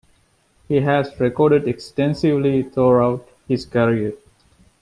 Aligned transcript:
He 0.67 0.77
has 0.77 1.19
recorded 1.19 1.67
extensively 1.67 2.63
throughout 2.63 3.29
his 3.47 3.67
career. 3.67 4.13